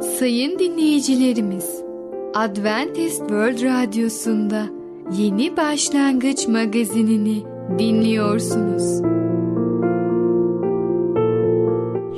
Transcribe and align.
Sayın 0.00 0.58
dinleyicilerimiz, 0.58 1.82
Adventist 2.34 3.18
World 3.18 3.62
Radyosu'nda 3.62 4.66
Yeni 5.18 5.56
Başlangıç 5.56 6.48
magazinini 6.48 7.44
dinliyorsunuz. 7.78 9.02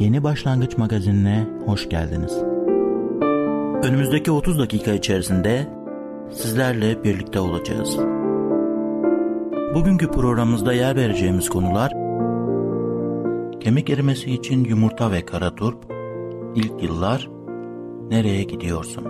Yeni 0.01 0.23
Başlangıç 0.25 0.79
magazinine 0.79 1.47
hoş 1.67 1.89
geldiniz. 1.89 2.33
Önümüzdeki 3.83 4.31
30 4.31 4.59
dakika 4.59 4.93
içerisinde 4.93 5.67
sizlerle 6.31 7.05
birlikte 7.05 7.41
olacağız. 7.41 7.97
Bugünkü 9.75 10.11
programımızda 10.11 10.73
yer 10.73 10.97
vereceğimiz 10.97 11.49
konular 11.49 11.93
Kemik 13.61 13.91
erimesi 13.91 14.31
için 14.31 14.65
yumurta 14.65 15.13
ve 15.13 15.27
kara 15.27 15.55
turp, 15.55 15.79
ilk 16.55 16.83
yıllar, 16.83 17.29
nereye 18.11 18.43
gidiyorsun? 18.43 19.05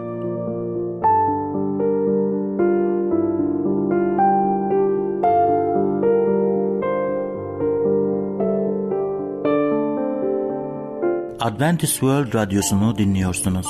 Adventist 11.40 11.92
World 11.92 12.34
Radyosu'nu 12.34 12.98
dinliyorsunuz. 12.98 13.66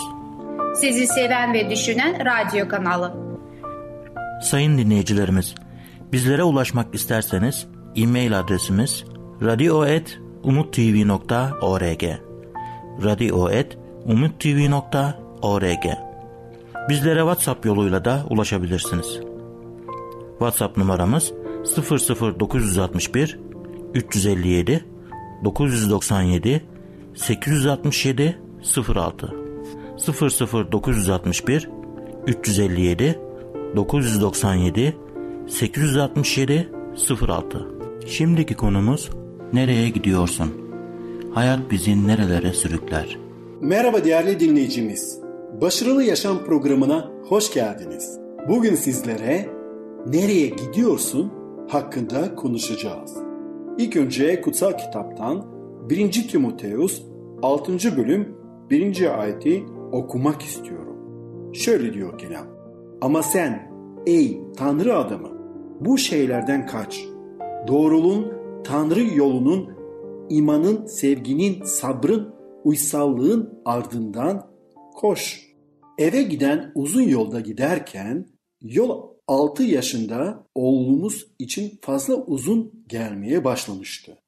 Sizi 0.75 1.07
seven 1.07 1.55
ve 1.55 1.71
düşünen 1.71 2.25
radyo 2.25 2.69
kanalı. 2.69 3.15
Sayın 4.43 4.79
dinleyicilerimiz, 4.79 5.55
bizlere 6.13 6.43
ulaşmak 6.43 6.95
isterseniz 6.95 7.67
e-mail 7.97 8.39
adresimiz 8.39 9.05
radio.umutv.org 9.43 12.05
radio.umutv.org 13.05 13.80
Bizlere 16.89 17.21
WhatsApp 17.21 17.67
yoluyla 17.67 18.05
da 18.05 18.25
ulaşabilirsiniz. 18.31 19.21
WhatsApp 20.39 20.77
numaramız 20.77 21.33
00961 21.77 23.39
357 23.95 24.85
997 25.45 26.63
867 27.15 28.39
06 28.95 29.35
00961 30.73 31.69
357 32.27 33.19
997 33.77 34.97
867 35.49 36.69
06 37.21 37.67
Şimdiki 38.07 38.55
konumuz 38.55 39.11
nereye 39.53 39.89
gidiyorsun? 39.89 40.53
Hayat 41.35 41.71
bizi 41.71 42.07
nerelere 42.07 42.53
sürükler? 42.53 43.30
Merhaba 43.63 44.05
değerli 44.05 44.41
dinleyicimiz. 44.41 45.21
Başarılı 45.61 46.05
Yaşam 46.05 46.45
programına 46.45 47.11
hoş 47.29 47.55
geldiniz. 47.55 48.19
Bugün 48.49 48.75
sizlere 48.75 49.49
nereye 50.07 50.47
gidiyorsun 50.47 51.33
hakkında 51.69 52.35
konuşacağız. 52.35 53.17
İlk 53.79 53.97
önce 53.97 54.41
kutsal 54.41 54.73
kitaptan 54.73 55.45
1. 55.91 56.29
Timoteus 56.29 57.03
6. 57.43 57.73
bölüm 57.97 58.37
1. 58.71 59.21
ayeti 59.21 59.65
okumak 59.93 60.43
istiyorum. 60.43 60.97
Şöyle 61.55 61.93
diyor 61.93 62.19
kelam. 62.19 62.47
Ama 63.01 63.23
sen 63.23 63.73
ey 64.07 64.41
Tanrı 64.57 64.97
adamı 64.97 65.29
bu 65.81 65.99
şeylerden 65.99 66.67
kaç. 66.67 67.05
Doğruluğun 67.69 68.33
Tanrı 68.65 69.05
yolunun, 69.15 69.69
imanın, 70.29 70.87
sevginin, 70.87 71.65
sabrın, 71.65 72.40
uysallığın 72.65 73.63
ardından 73.65 74.51
koş. 74.95 75.51
Eve 75.99 76.23
giden 76.23 76.73
uzun 76.75 77.03
yolda 77.03 77.41
giderken 77.41 78.27
yol 78.61 79.11
6 79.29 79.63
yaşında 79.63 80.47
oğlumuz 80.55 81.27
için 81.39 81.79
fazla 81.83 82.15
uzun 82.15 82.85
gelmeye 82.89 83.45
başlamıştı. 83.45 84.19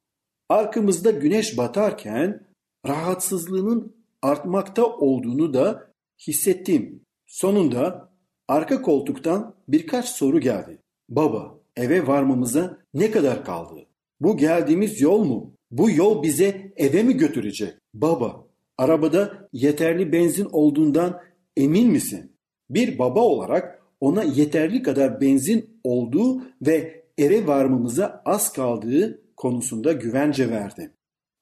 Arkamızda 0.49 1.11
güneş 1.11 1.57
batarken 1.57 2.47
rahatsızlığının 2.87 3.95
artmakta 4.21 4.85
olduğunu 4.85 5.53
da 5.53 5.91
hissettim. 6.27 7.01
Sonunda 7.27 8.09
arka 8.47 8.81
koltuktan 8.81 9.55
birkaç 9.67 10.09
soru 10.09 10.39
geldi. 10.39 10.81
Baba, 11.09 11.59
eve 11.75 12.07
varmamıza 12.07 12.77
ne 12.93 13.11
kadar 13.11 13.45
kaldı? 13.45 13.85
Bu 14.19 14.37
geldiğimiz 14.37 15.01
yol 15.01 15.23
mu? 15.23 15.52
Bu 15.73 15.91
yol 15.91 16.23
bize 16.23 16.73
eve 16.75 17.03
mi 17.03 17.17
götürecek? 17.17 17.73
Baba, 17.93 18.47
arabada 18.77 19.49
yeterli 19.53 20.11
benzin 20.11 20.47
olduğundan 20.51 21.21
emin 21.57 21.91
misin? 21.91 22.31
Bir 22.69 22.99
baba 22.99 23.19
olarak 23.19 23.81
ona 23.99 24.23
yeterli 24.23 24.83
kadar 24.83 25.21
benzin 25.21 25.79
olduğu 25.83 26.41
ve 26.61 27.03
eve 27.17 27.47
varmamıza 27.47 28.21
az 28.25 28.53
kaldığı 28.53 29.21
konusunda 29.37 29.91
güvence 29.91 30.49
verdim. 30.49 30.91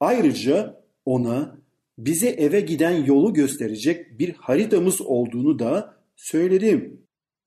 Ayrıca 0.00 0.82
ona 1.04 1.56
bize 1.98 2.28
eve 2.28 2.60
giden 2.60 3.04
yolu 3.04 3.34
gösterecek 3.34 4.18
bir 4.18 4.32
haritamız 4.34 5.00
olduğunu 5.00 5.58
da 5.58 5.96
söyledim. 6.16 7.00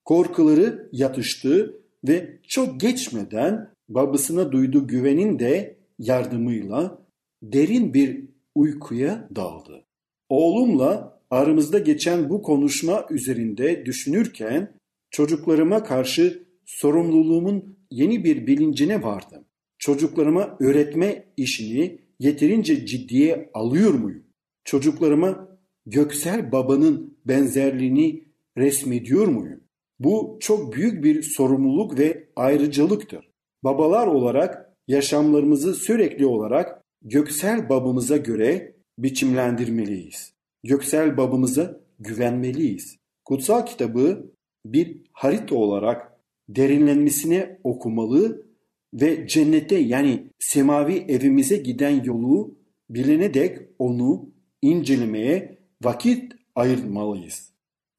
Korkuları 0.03 0.89
yatıştı 0.91 1.81
ve 2.07 2.39
çok 2.47 2.79
geçmeden 2.79 3.69
babasına 3.89 4.51
duyduğu 4.51 4.87
güvenin 4.87 5.39
de 5.39 5.84
yardımıyla 5.99 7.05
derin 7.43 7.93
bir 7.93 8.25
uykuya 8.55 9.29
daldı. 9.35 9.85
Oğlumla 10.29 11.21
aramızda 11.29 11.79
geçen 11.79 12.29
bu 12.29 12.41
konuşma 12.41 13.05
üzerinde 13.09 13.85
düşünürken 13.85 14.79
çocuklarıma 15.11 15.83
karşı 15.83 16.47
sorumluluğumun 16.65 17.77
yeni 17.91 18.23
bir 18.23 18.47
bilincine 18.47 19.03
vardım. 19.03 19.45
Çocuklarıma 19.77 20.57
öğretme 20.59 21.25
işini 21.37 21.99
yeterince 22.19 22.85
ciddiye 22.85 23.49
alıyor 23.53 23.93
muyum? 23.93 24.23
Çocuklarıma 24.63 25.57
göksel 25.85 26.51
babanın 26.51 27.17
benzerliğini 27.25 28.23
resmediyor 28.57 29.27
muyum? 29.27 29.63
Bu 29.99 30.37
çok 30.41 30.73
büyük 30.73 31.03
bir 31.03 31.21
sorumluluk 31.21 31.99
ve 31.99 32.29
ayrıcalıktır. 32.35 33.31
Babalar 33.63 34.07
olarak 34.07 34.64
yaşamlarımızı 34.87 35.73
sürekli 35.73 36.25
olarak 36.25 36.81
göksel 37.01 37.69
babamıza 37.69 38.17
göre 38.17 38.75
biçimlendirmeliyiz. 38.97 40.33
Göksel 40.63 41.17
babamıza 41.17 41.79
güvenmeliyiz. 41.99 42.97
Kutsal 43.25 43.65
kitabı 43.65 44.31
bir 44.65 45.01
harita 45.13 45.55
olarak 45.55 46.11
derinlenmesine 46.49 47.59
okumalı 47.63 48.45
ve 48.93 49.27
cennete 49.27 49.75
yani 49.75 50.29
semavi 50.39 51.05
evimize 51.07 51.57
giden 51.57 52.03
yolu 52.03 52.57
bilene 52.89 53.33
dek 53.33 53.57
onu 53.79 54.29
incelemeye 54.61 55.57
vakit 55.83 56.33
ayırmalıyız. 56.55 57.51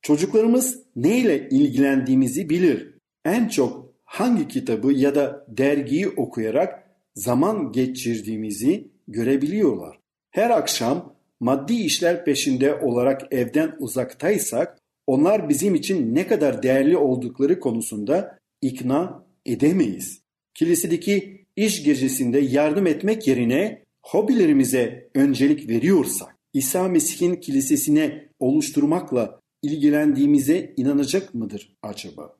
Çocuklarımız 0.03 0.83
neyle 0.97 1.49
ilgilendiğimizi 1.49 2.51
bilir. 2.51 2.95
En 3.25 3.49
çok 3.49 3.86
hangi 4.07 4.49
kitabı 4.49 4.93
ya 4.93 5.15
da 5.15 5.47
dergiyi 5.49 6.09
okuyarak 6.09 6.91
zaman 7.15 7.73
geçirdiğimizi 7.73 8.89
görebiliyorlar. 9.09 9.99
Her 10.31 10.51
akşam 10.51 11.15
maddi 11.41 11.75
işler 11.75 12.25
peşinde 12.25 12.75
olarak 12.75 13.33
evden 13.33 13.77
uzaktaysak 13.79 14.79
onlar 15.07 15.49
bizim 15.49 15.75
için 15.75 16.15
ne 16.15 16.27
kadar 16.27 16.63
değerli 16.63 16.97
oldukları 16.97 17.61
konusunda 17.61 18.39
ikna 18.63 19.25
edemeyiz. 19.47 20.23
Kilisedeki 20.55 21.47
iş 21.57 21.85
gecesinde 21.85 22.39
yardım 22.39 22.87
etmek 22.87 23.27
yerine 23.27 23.83
hobilerimize 24.03 25.09
öncelik 25.15 25.69
veriyorsak, 25.69 26.37
İsa 26.53 26.89
Mesih'in 26.89 27.37
kilisesine 27.37 28.29
oluşturmakla 28.39 29.41
ilgilendiğimize 29.63 30.75
inanacak 30.77 31.35
mıdır 31.35 31.77
acaba? 31.83 32.37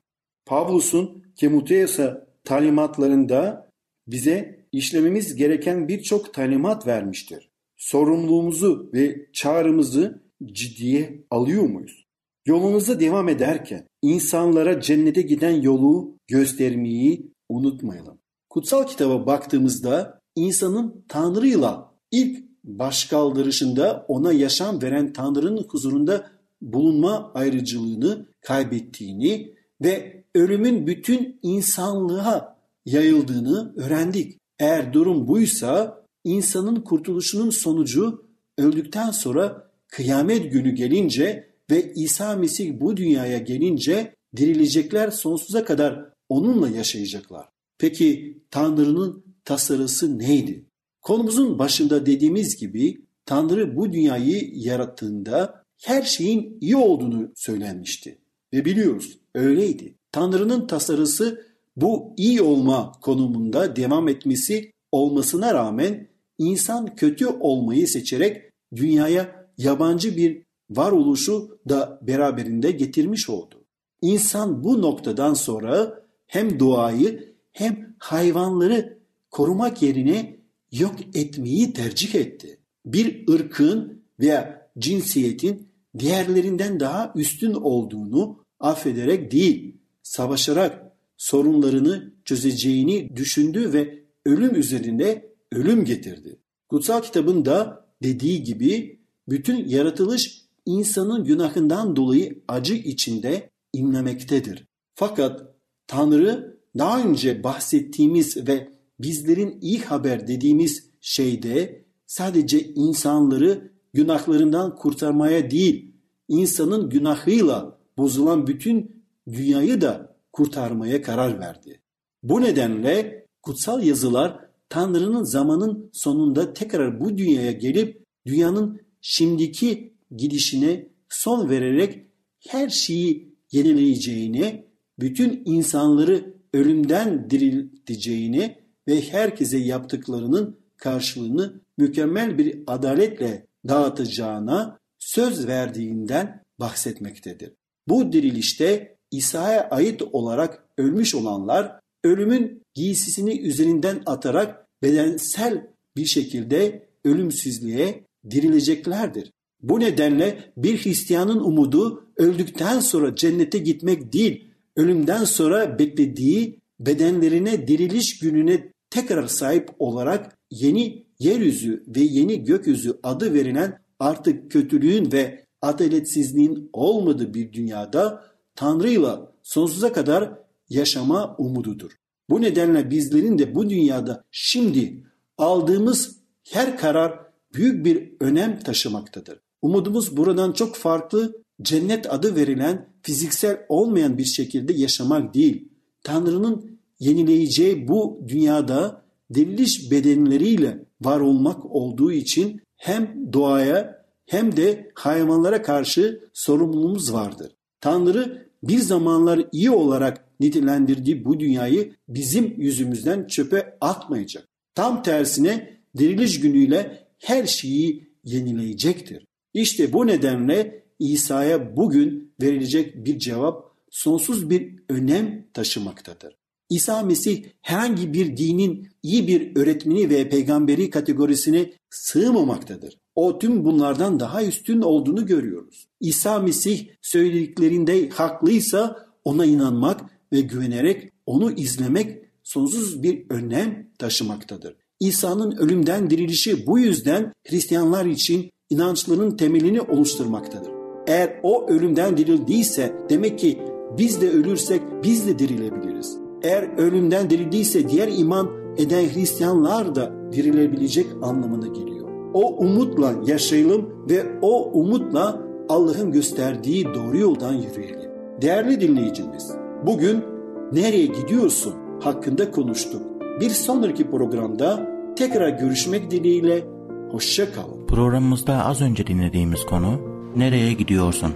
Pavlus'un 0.47 1.23
Timoteus'a 1.35 2.27
talimatlarında 2.43 3.69
bize 4.07 4.65
işlememiz 4.71 5.35
gereken 5.35 5.87
birçok 5.87 6.33
talimat 6.33 6.87
vermiştir. 6.87 7.49
Sorumluluğumuzu 7.77 8.89
ve 8.93 9.27
çağrımızı 9.33 10.23
ciddiye 10.45 11.23
alıyor 11.31 11.63
muyuz? 11.63 12.07
Yolumuza 12.45 12.99
devam 12.99 13.29
ederken 13.29 13.87
insanlara 14.01 14.81
cennete 14.81 15.21
giden 15.21 15.61
yolu 15.61 16.17
göstermeyi 16.27 17.31
unutmayalım. 17.49 18.19
Kutsal 18.49 18.87
kitaba 18.87 19.25
baktığımızda 19.25 20.19
insanın 20.35 21.05
Tanrı'yla 21.09 21.93
ilk 22.11 22.47
başkaldırışında 22.63 24.05
ona 24.07 24.33
yaşam 24.33 24.81
veren 24.81 25.13
Tanrı'nın 25.13 25.63
huzurunda 25.69 26.31
bulunma 26.61 27.31
ayrıcılığını 27.33 28.27
kaybettiğini 28.41 29.53
ve 29.81 30.16
ölümün 30.37 30.87
bütün 30.87 31.39
insanlığa 31.41 32.57
yayıldığını 32.85 33.73
öğrendik. 33.77 34.37
Eğer 34.59 34.93
durum 34.93 35.27
buysa 35.27 36.03
insanın 36.23 36.75
kurtuluşunun 36.75 37.49
sonucu 37.49 38.25
öldükten 38.57 39.11
sonra 39.11 39.71
kıyamet 39.87 40.51
günü 40.51 40.71
gelince 40.71 41.53
ve 41.71 41.93
İsa 41.93 42.35
Mesih 42.35 42.79
bu 42.79 42.97
dünyaya 42.97 43.37
gelince 43.37 44.15
dirilecekler 44.35 45.11
sonsuza 45.11 45.65
kadar 45.65 46.09
onunla 46.29 46.69
yaşayacaklar. 46.69 47.49
Peki 47.77 48.37
Tanrı'nın 48.51 49.23
tasarısı 49.45 50.19
neydi? 50.19 50.65
Konumuzun 51.01 51.59
başında 51.59 52.05
dediğimiz 52.05 52.57
gibi 52.57 53.01
Tanrı 53.25 53.75
bu 53.75 53.93
dünyayı 53.93 54.51
yarattığında 54.53 55.63
her 55.83 56.01
şeyin 56.01 56.57
iyi 56.61 56.75
olduğunu 56.75 57.31
söylenmişti. 57.35 58.17
Ve 58.53 58.65
biliyoruz 58.65 59.19
öyleydi. 59.35 59.95
Tanrı'nın 60.17 60.67
tasarısı 60.67 61.45
bu 61.75 62.13
iyi 62.17 62.41
olma 62.41 62.91
konumunda 63.01 63.75
devam 63.75 64.07
etmesi 64.07 64.71
olmasına 64.91 65.53
rağmen 65.53 66.07
insan 66.37 66.95
kötü 66.95 67.27
olmayı 67.27 67.87
seçerek 67.87 68.41
dünyaya 68.75 69.49
yabancı 69.57 70.17
bir 70.17 70.43
varoluşu 70.69 71.59
da 71.69 71.99
beraberinde 72.01 72.71
getirmiş 72.71 73.29
oldu. 73.29 73.63
İnsan 74.01 74.63
bu 74.63 74.81
noktadan 74.81 75.33
sonra 75.33 76.03
hem 76.27 76.59
doğayı 76.59 77.33
hem 77.51 77.95
hayvanları 77.99 78.97
korumak 79.31 79.81
yerine 79.81 80.37
yok 80.71 80.95
etmeyi 81.13 81.73
tercih 81.73 82.15
etti. 82.15 82.57
Bir 82.85 83.33
ırkın 83.33 84.01
veya 84.19 84.69
cinsiyetin 84.79 85.67
diğerlerinden 85.99 86.79
daha 86.79 87.13
üstün 87.15 87.53
olduğunu 87.53 88.37
affederek 88.59 89.31
değil, 89.31 89.76
savaşarak 90.07 90.91
sorunlarını 91.17 92.13
çözeceğini 92.25 93.15
düşündü 93.15 93.73
ve 93.73 94.03
ölüm 94.25 94.55
üzerinde 94.55 95.35
ölüm 95.51 95.85
getirdi. 95.85 96.39
Kutsal 96.69 97.01
kitabın 97.01 97.45
da 97.45 97.85
dediği 98.03 98.43
gibi 98.43 98.99
bütün 99.29 99.69
yaratılış 99.69 100.41
insanın 100.65 101.23
günahından 101.23 101.95
dolayı 101.95 102.43
acı 102.47 102.73
içinde 102.73 103.49
inlemektedir. 103.73 104.67
Fakat 104.95 105.41
Tanrı 105.87 106.57
daha 106.77 107.03
önce 107.03 107.43
bahsettiğimiz 107.43 108.47
ve 108.47 108.69
bizlerin 108.99 109.57
iyi 109.61 109.79
haber 109.79 110.27
dediğimiz 110.27 110.89
şeyde 111.01 111.85
sadece 112.05 112.59
insanları 112.59 113.71
günahlarından 113.93 114.75
kurtarmaya 114.75 115.51
değil, 115.51 115.95
insanın 116.27 116.89
günahıyla 116.89 117.77
bozulan 117.97 118.47
bütün 118.47 118.96
dünyayı 119.31 119.81
da 119.81 120.17
kurtarmaya 120.33 121.01
karar 121.01 121.39
verdi. 121.39 121.81
Bu 122.23 122.41
nedenle 122.41 123.25
kutsal 123.41 123.83
yazılar 123.83 124.39
Tanrı'nın 124.69 125.23
zamanın 125.23 125.89
sonunda 125.93 126.53
tekrar 126.53 126.99
bu 126.99 127.17
dünyaya 127.17 127.51
gelip 127.51 128.03
dünyanın 128.25 128.81
şimdiki 129.01 129.93
gidişine 130.17 130.87
son 131.09 131.49
vererek 131.49 132.07
her 132.47 132.69
şeyi 132.69 133.35
yenileyeceğini, 133.51 134.65
bütün 134.99 135.41
insanları 135.45 136.33
ölümden 136.53 137.29
dirilteceğini 137.29 138.57
ve 138.87 139.01
herkese 139.01 139.57
yaptıklarının 139.57 140.59
karşılığını 140.77 141.61
mükemmel 141.77 142.37
bir 142.37 142.63
adaletle 142.67 143.47
dağıtacağına 143.67 144.79
söz 144.99 145.47
verdiğinden 145.47 146.43
bahsetmektedir. 146.59 147.53
Bu 147.87 148.11
dirilişte 148.13 148.96
İsa'ya 149.11 149.69
ait 149.69 150.01
olarak 150.01 150.63
ölmüş 150.77 151.15
olanlar 151.15 151.79
ölümün 152.03 152.61
giysisini 152.73 153.39
üzerinden 153.39 154.01
atarak 154.05 154.67
bedensel 154.83 155.67
bir 155.97 156.05
şekilde 156.05 156.87
ölümsüzlüğe 157.05 158.03
dirileceklerdir. 158.29 159.31
Bu 159.61 159.79
nedenle 159.79 160.53
bir 160.57 160.83
Hristiyanın 160.83 161.39
umudu 161.39 162.07
öldükten 162.17 162.79
sonra 162.79 163.15
cennete 163.15 163.57
gitmek 163.57 164.13
değil, 164.13 164.51
ölümden 164.75 165.23
sonra 165.23 165.79
beklediği 165.79 166.59
bedenlerine 166.79 167.67
diriliş 167.67 168.19
gününe 168.19 168.71
tekrar 168.89 169.27
sahip 169.27 169.69
olarak 169.79 170.37
yeni 170.51 171.05
yeryüzü 171.19 171.83
ve 171.87 171.99
yeni 172.01 172.43
gökyüzü 172.43 172.99
adı 173.03 173.33
verilen 173.33 173.79
artık 173.99 174.51
kötülüğün 174.51 175.11
ve 175.11 175.45
adaletsizliğin 175.61 176.69
olmadığı 176.73 177.33
bir 177.33 177.53
dünyada 177.53 178.23
Tanrı'yla 178.57 179.31
sonsuza 179.43 179.93
kadar 179.93 180.33
yaşama 180.69 181.35
umududur. 181.37 181.91
Bu 182.29 182.41
nedenle 182.41 182.89
bizlerin 182.89 183.39
de 183.39 183.55
bu 183.55 183.69
dünyada 183.69 184.23
şimdi 184.31 185.03
aldığımız 185.37 186.17
her 186.51 186.77
karar 186.77 187.19
büyük 187.53 187.85
bir 187.85 188.11
önem 188.19 188.59
taşımaktadır. 188.59 189.39
Umudumuz 189.61 190.17
buradan 190.17 190.51
çok 190.51 190.75
farklı 190.75 191.41
cennet 191.61 192.13
adı 192.13 192.35
verilen 192.35 192.89
fiziksel 193.01 193.65
olmayan 193.69 194.17
bir 194.17 194.25
şekilde 194.25 194.73
yaşamak 194.73 195.33
değil. 195.33 195.69
Tanrı'nın 196.03 196.79
yenileyeceği 196.99 197.87
bu 197.87 198.21
dünyada 198.27 199.01
diriliş 199.33 199.91
bedenleriyle 199.91 200.85
var 201.01 201.19
olmak 201.19 201.65
olduğu 201.65 202.11
için 202.11 202.61
hem 202.75 203.33
doğaya 203.33 204.05
hem 204.25 204.57
de 204.57 204.91
hayvanlara 204.95 205.61
karşı 205.61 206.29
sorumluluğumuz 206.33 207.13
vardır. 207.13 207.51
Tanrı 207.81 208.46
bir 208.63 208.79
zamanlar 208.79 209.45
iyi 209.51 209.71
olarak 209.71 210.25
nitelendirdiği 210.39 211.25
bu 211.25 211.39
dünyayı 211.39 211.93
bizim 212.09 212.61
yüzümüzden 212.61 213.27
çöpe 213.27 213.77
atmayacak. 213.81 214.47
Tam 214.75 215.03
tersine 215.03 215.77
diriliş 215.97 216.39
günüyle 216.39 217.07
her 217.19 217.45
şeyi 217.45 218.07
yenileyecektir. 218.23 219.25
İşte 219.53 219.93
bu 219.93 220.07
nedenle 220.07 220.83
İsa'ya 220.99 221.77
bugün 221.77 222.33
verilecek 222.41 223.05
bir 223.05 223.19
cevap 223.19 223.71
sonsuz 223.89 224.49
bir 224.49 224.75
önem 224.89 225.45
taşımaktadır. 225.53 226.35
İsa 226.69 227.03
Mesih 227.03 227.43
herhangi 227.61 228.13
bir 228.13 228.37
dinin 228.37 228.89
iyi 229.03 229.27
bir 229.27 229.55
öğretmeni 229.55 230.09
ve 230.09 230.29
peygamberi 230.29 230.89
kategorisine 230.89 231.73
sığmamaktadır. 231.89 232.97
O 233.17 233.39
tüm 233.39 233.65
bunlardan 233.65 234.19
daha 234.19 234.43
üstün 234.43 234.81
olduğunu 234.81 235.25
görüyoruz. 235.25 235.87
İsa 235.99 236.39
Mesih 236.39 236.87
söylediklerinde 237.01 238.09
haklıysa 238.09 239.07
ona 239.25 239.45
inanmak 239.45 240.01
ve 240.33 240.41
güvenerek 240.41 241.11
onu 241.25 241.51
izlemek 241.51 242.21
sonsuz 242.43 243.03
bir 243.03 243.25
önem 243.29 243.89
taşımaktadır. 243.99 244.75
İsa'nın 244.99 245.51
ölümden 245.51 246.09
dirilişi 246.09 246.67
bu 246.67 246.79
yüzden 246.79 247.33
Hristiyanlar 247.49 248.05
için 248.05 248.51
inançlarının 248.69 249.37
temelini 249.37 249.81
oluşturmaktadır. 249.81 250.71
Eğer 251.07 251.39
o 251.43 251.67
ölümden 251.69 252.17
dirildiyse 252.17 252.95
demek 253.09 253.39
ki 253.39 253.59
biz 253.97 254.21
de 254.21 254.29
ölürsek 254.29 254.81
biz 255.03 255.27
de 255.27 255.39
dirilebiliriz. 255.39 256.17
Eğer 256.43 256.77
ölümden 256.77 257.29
dirildiyse 257.29 257.89
diğer 257.89 258.07
iman 258.17 258.49
eden 258.77 259.13
Hristiyanlar 259.13 259.95
da 259.95 260.31
dirilebilecek 260.31 261.07
anlamına 261.21 261.67
geliyor. 261.67 261.96
O 262.37 262.55
umutla 262.57 263.13
yaşayalım 263.25 264.05
ve 264.09 264.25
o 264.41 264.71
umutla 264.71 265.41
Allah'ın 265.69 266.11
gösterdiği 266.11 266.85
doğru 266.85 267.17
yoldan 267.17 267.53
yürüyelim. 267.53 268.11
Değerli 268.41 268.81
dinleyicimiz, 268.81 269.51
bugün 269.85 270.23
nereye 270.71 271.05
gidiyorsun 271.05 271.73
hakkında 272.03 272.51
konuştuk. 272.51 273.01
Bir 273.39 273.49
sonraki 273.49 274.09
programda 274.09 274.87
tekrar 275.15 275.49
görüşmek 275.49 276.11
dileğiyle 276.11 276.63
hoşça 277.11 277.53
kalın. 277.53 277.87
Programımızda 277.87 278.65
az 278.65 278.81
önce 278.81 279.07
dinlediğimiz 279.07 279.65
konu 279.65 280.01
Nereye 280.35 280.73
gidiyorsun? 280.73 281.33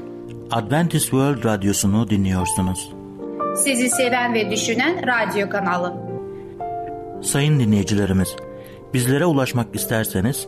Adventist 0.52 1.06
World 1.06 1.46
Radyosu'nu 1.46 2.10
dinliyorsunuz. 2.10 2.94
Sizi 3.56 3.90
seven 3.90 4.34
ve 4.34 4.52
düşünen 4.52 5.02
radyo 5.08 5.50
kanalı. 5.50 5.94
Sayın 7.22 7.60
dinleyicilerimiz, 7.60 8.36
bizlere 8.94 9.26
ulaşmak 9.26 9.76
isterseniz 9.76 10.48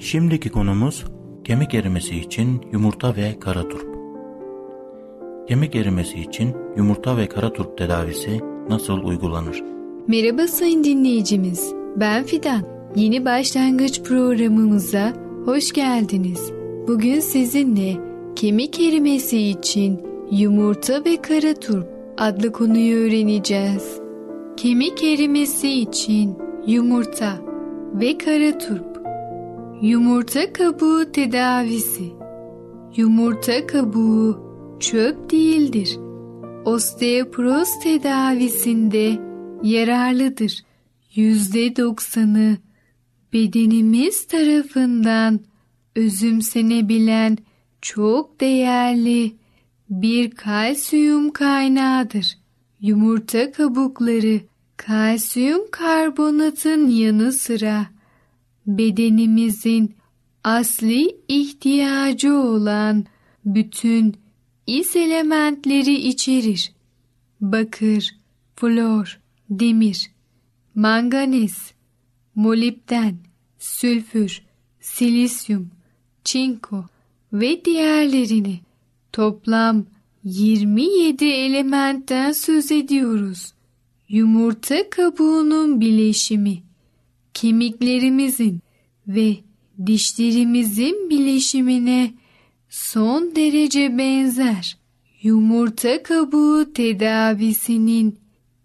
Şimdiki 0.00 0.50
konumuz 0.50 1.04
kemik 1.44 1.74
erimesi 1.74 2.16
için 2.16 2.60
yumurta 2.72 3.16
ve 3.16 3.38
kara 3.40 3.68
turp. 3.68 3.94
Kemik 5.48 5.74
erimesi 5.76 6.20
için 6.20 6.56
yumurta 6.76 7.16
ve 7.16 7.28
kara 7.28 7.52
turp 7.52 7.78
tedavisi 7.78 8.40
nasıl 8.68 9.04
uygulanır? 9.04 9.62
Merhaba 10.08 10.46
sayın 10.46 10.84
dinleyicimiz. 10.84 11.72
Ben 11.96 12.24
Fidan. 12.24 12.62
Yeni 12.96 13.24
başlangıç 13.24 14.02
programımıza 14.02 15.12
hoş 15.44 15.72
geldiniz. 15.72 16.52
Bugün 16.88 17.20
sizinle 17.20 17.96
kemik 18.36 18.80
erimesi 18.80 19.38
için 19.38 20.00
yumurta 20.30 21.04
ve 21.04 21.22
kara 21.22 21.54
turp 21.54 21.86
adlı 22.18 22.52
konuyu 22.52 22.96
öğreneceğiz. 22.96 23.98
Kemik 24.56 25.04
erimesi 25.04 25.70
için 25.70 26.38
yumurta 26.66 27.36
ve 27.94 28.18
kara 28.18 28.58
turp. 28.58 28.93
Yumurta 29.84 30.52
kabuğu 30.52 31.12
tedavisi. 31.12 32.12
Yumurta 32.96 33.66
kabuğu 33.66 34.40
çöp 34.80 35.30
değildir. 35.30 35.98
Osteoporoz 36.64 37.68
tedavisinde 37.82 39.20
yararlıdır. 39.62 40.62
Yüzde 41.14 41.76
doksanı 41.76 42.56
bedenimiz 43.32 44.26
tarafından 44.26 45.40
özümsenebilen 45.96 47.38
çok 47.82 48.40
değerli 48.40 49.36
bir 49.90 50.30
kalsiyum 50.30 51.30
kaynağıdır. 51.30 52.38
Yumurta 52.80 53.52
kabukları 53.52 54.40
kalsiyum 54.76 55.70
karbonatın 55.70 56.88
yanı 56.88 57.32
sıra 57.32 57.93
bedenimizin 58.66 59.94
asli 60.44 61.16
ihtiyacı 61.28 62.34
olan 62.34 63.04
bütün 63.44 64.16
is 64.66 64.96
elementleri 64.96 65.94
içerir. 65.94 66.72
Bakır, 67.40 68.16
flor, 68.56 69.20
demir, 69.50 70.10
manganiz, 70.74 71.72
molibden, 72.34 73.16
sülfür, 73.58 74.42
silisyum, 74.80 75.70
çinko 76.24 76.84
ve 77.32 77.64
diğerlerini 77.64 78.60
toplam 79.12 79.84
27 80.24 81.24
elementten 81.24 82.32
söz 82.32 82.72
ediyoruz. 82.72 83.52
Yumurta 84.08 84.90
kabuğunun 84.90 85.80
bileşimi, 85.80 86.62
kemiklerimizin 87.34 88.60
ve 89.08 89.36
dişlerimizin 89.86 91.10
bileşimine 91.10 92.14
son 92.68 93.36
derece 93.36 93.98
benzer. 93.98 94.76
Yumurta 95.22 96.02
kabuğu 96.02 96.72
tedavisinin 96.72 98.18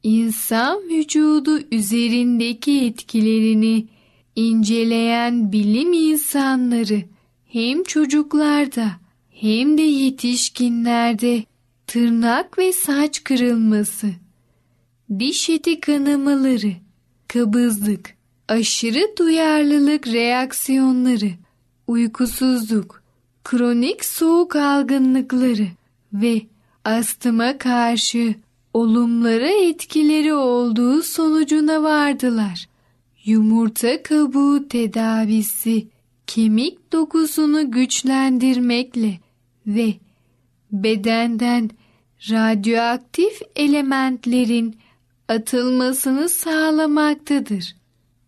insan 0.03 0.89
vücudu 0.89 1.59
üzerindeki 1.71 2.85
etkilerini 2.85 3.87
inceleyen 4.35 5.51
bilim 5.51 5.93
insanları 5.93 7.03
hem 7.45 7.83
çocuklarda 7.83 8.91
hem 9.29 9.77
de 9.77 9.81
yetişkinlerde 9.81 11.43
tırnak 11.87 12.57
ve 12.57 12.73
saç 12.73 13.23
kırılması, 13.23 14.07
diş 15.19 15.49
eti 15.49 15.79
kanamaları, 15.79 16.71
kabızlık, 17.27 18.18
aşırı 18.49 19.17
duyarlılık 19.17 20.07
reaksiyonları, 20.07 21.31
uykusuzluk, 21.87 23.03
kronik 23.43 24.05
soğuk 24.05 24.55
algınlıkları 24.55 25.67
ve 26.13 26.41
astıma 26.85 27.57
karşı 27.57 28.35
olumlara 28.73 29.47
etkileri 29.49 30.33
olduğu 30.33 31.03
sonucuna 31.03 31.83
vardılar. 31.83 32.69
Yumurta 33.25 34.03
kabuğu 34.03 34.67
tedavisi 34.67 35.87
kemik 36.27 36.91
dokusunu 36.91 37.71
güçlendirmekle 37.71 39.19
ve 39.67 39.93
bedenden 40.71 41.69
radyoaktif 42.29 43.41
elementlerin 43.55 44.77
atılmasını 45.27 46.29
sağlamaktadır. 46.29 47.78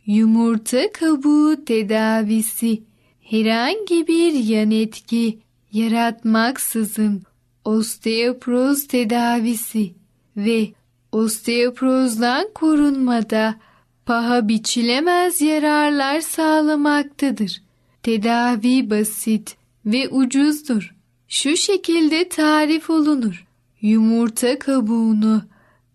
Yumurta 0.06 0.92
kabuğu 0.92 1.66
tedavisi 1.66 2.84
herhangi 3.22 4.08
bir 4.08 4.34
yan 4.34 4.72
etki 4.72 5.40
yaratmaksızın 5.72 7.22
osteoporoz 7.66 8.88
tedavisi 8.88 9.94
ve 10.38 10.72
osteoporozdan 11.12 12.48
korunmada 12.56 13.56
paha 14.06 14.48
biçilemez 14.48 15.42
yararlar 15.42 16.22
sağlamaktadır. 16.22 17.62
Tedavi 18.04 18.90
basit 18.90 19.56
ve 19.86 20.10
ucuzdur. 20.10 20.96
Şu 21.28 21.58
şekilde 21.58 22.30
tarif 22.30 22.90
olunur. 22.90 23.48
Yumurta 23.82 24.60
kabuğunu 24.60 25.42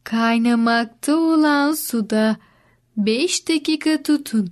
kaynamakta 0.05 1.17
olan 1.17 1.73
suda 1.73 2.37
5 2.97 3.49
dakika 3.49 4.03
tutun. 4.03 4.51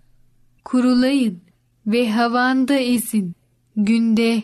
Kurulayın 0.64 1.40
ve 1.86 2.10
havanda 2.10 2.74
ezin. 2.74 3.32
Günde 3.76 4.42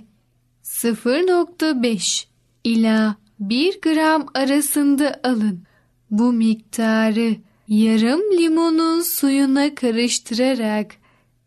0.5 0.64 2.24
ila 2.64 3.16
1 3.40 3.80
gram 3.80 4.26
arasında 4.34 5.20
alın. 5.24 5.62
Bu 6.10 6.32
miktarı 6.32 7.36
yarım 7.68 8.20
limonun 8.38 9.00
suyuna 9.00 9.74
karıştırarak 9.74 10.96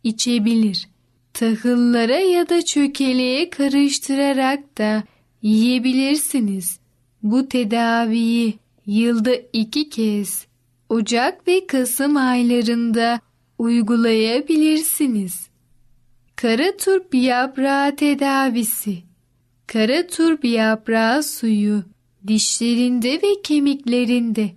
içebilir. 0.03 0.87
Tahıllara 1.33 2.19
ya 2.19 2.49
da 2.49 2.61
çökeleğe 2.65 3.49
karıştırarak 3.49 4.77
da 4.77 5.03
yiyebilirsiniz. 5.41 6.79
Bu 7.23 7.47
tedaviyi 7.47 8.59
yılda 8.85 9.35
iki 9.53 9.89
kez 9.89 10.47
Ocak 10.93 11.47
ve 11.47 11.67
Kasım 11.67 12.17
aylarında 12.17 13.19
uygulayabilirsiniz. 13.57 15.47
Kara 16.35 16.77
turp 16.77 17.15
yaprağı 17.15 17.95
tedavisi 17.95 19.03
Kara 19.67 20.07
turp 20.07 20.45
yaprağı 20.45 21.23
suyu 21.23 21.83
dişlerinde 22.27 23.13
ve 23.13 23.41
kemiklerinde 23.43 24.51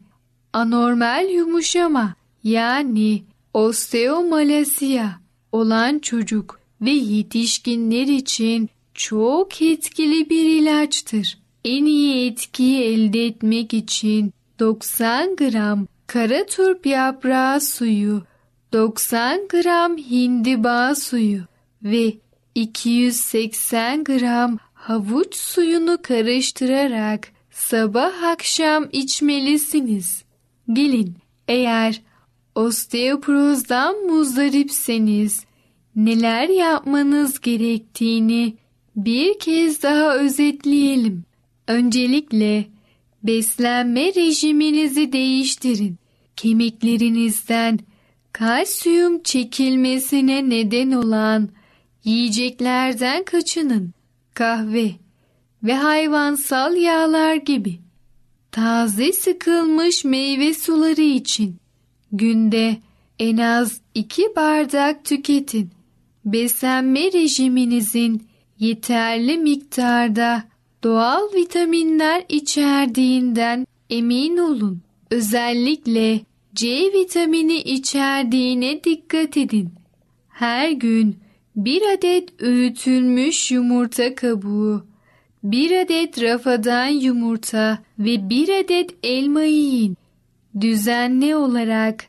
anormal 0.52 1.30
yumuşama 1.30 2.14
yani 2.44 3.22
osteomalasiya 3.54 5.20
olan 5.52 5.98
çocuk 5.98 6.60
ve 6.80 6.90
yetişkinler 6.90 8.06
için 8.06 8.68
çok 8.94 9.62
etkili 9.62 10.30
bir 10.30 10.44
ilaçtır. 10.44 11.38
En 11.64 11.84
iyi 11.84 12.30
etkiyi 12.30 12.82
elde 12.82 13.26
etmek 13.26 13.74
için 13.74 14.32
90 14.58 15.36
gram 15.36 15.86
kara 16.06 16.46
turp 16.46 16.86
yaprağı 16.86 17.60
suyu, 17.60 18.22
90 18.72 19.48
gram 19.48 19.96
hindiba 19.96 20.94
suyu 20.94 21.40
ve 21.82 22.14
280 22.54 24.04
gram 24.04 24.58
havuç 24.74 25.36
suyunu 25.36 25.98
karıştırarak 26.02 27.28
sabah 27.50 28.22
akşam 28.22 28.88
içmelisiniz. 28.92 30.24
Gelin 30.72 31.14
eğer 31.48 32.02
osteoporozdan 32.54 33.96
muzdaripseniz 34.06 35.44
neler 35.96 36.48
yapmanız 36.48 37.40
gerektiğini 37.40 38.56
bir 38.96 39.38
kez 39.38 39.82
daha 39.82 40.16
özetleyelim. 40.16 41.24
Öncelikle 41.68 42.64
beslenme 43.26 44.14
rejiminizi 44.14 45.12
değiştirin. 45.12 45.96
Kemiklerinizden 46.36 47.78
kalsiyum 48.32 49.22
çekilmesine 49.22 50.48
neden 50.50 50.92
olan 50.92 51.48
yiyeceklerden 52.04 53.24
kaçının. 53.24 53.92
Kahve 54.34 54.90
ve 55.62 55.74
hayvansal 55.74 56.76
yağlar 56.76 57.34
gibi. 57.34 57.80
Taze 58.52 59.12
sıkılmış 59.12 60.04
meyve 60.04 60.54
suları 60.54 61.02
için 61.02 61.56
günde 62.12 62.76
en 63.18 63.36
az 63.36 63.80
iki 63.94 64.22
bardak 64.36 65.04
tüketin. 65.04 65.70
Beslenme 66.24 67.12
rejiminizin 67.12 68.28
yeterli 68.58 69.38
miktarda 69.38 70.44
doğal 70.84 71.34
vitaminler 71.34 72.24
içerdiğinden 72.28 73.66
emin 73.90 74.36
olun. 74.36 74.82
Özellikle 75.10 76.20
C 76.54 76.92
vitamini 76.94 77.56
içerdiğine 77.56 78.84
dikkat 78.84 79.36
edin. 79.36 79.70
Her 80.28 80.70
gün 80.70 81.16
bir 81.56 81.82
adet 81.94 82.42
öğütülmüş 82.42 83.50
yumurta 83.50 84.14
kabuğu, 84.14 84.86
bir 85.44 85.80
adet 85.80 86.22
rafadan 86.22 86.86
yumurta 86.86 87.78
ve 87.98 88.30
bir 88.30 88.64
adet 88.64 88.90
elma 89.02 89.42
yiyin. 89.42 89.96
Düzenli 90.60 91.36
olarak 91.36 92.04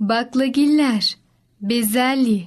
baklagiller, 0.00 1.16
bezelye, 1.60 2.42